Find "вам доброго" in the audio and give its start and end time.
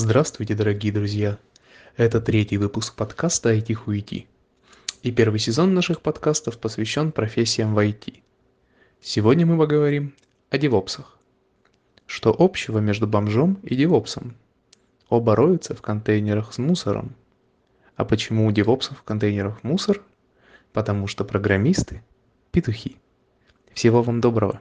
24.04-24.60